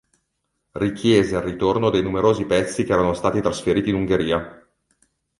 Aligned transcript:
Richiese 0.77 1.35
il 1.35 1.41
ritorno 1.43 1.91
dei 1.91 2.01
numerosi 2.01 2.45
pezzi 2.45 2.83
che 2.83 2.91
erano 2.91 3.13
stati 3.13 3.39
trasferiti 3.39 3.89
in 3.89 3.95
Ungheria. 3.97 4.67